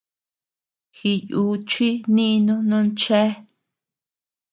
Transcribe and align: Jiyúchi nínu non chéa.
Jiyúchi 0.97 1.87
nínu 2.15 2.55
non 2.69 2.85
chéa. 2.99 3.29